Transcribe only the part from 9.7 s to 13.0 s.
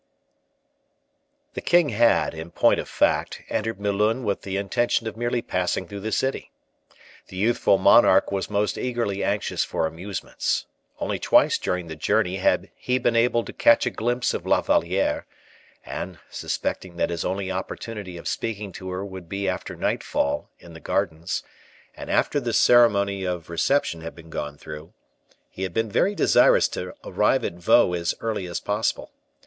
amusements; only twice during the journey had he